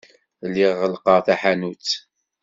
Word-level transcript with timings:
Lliɣ 0.49 0.73
ɣellqeɣ 0.81 1.19
taḥanut. 1.25 1.87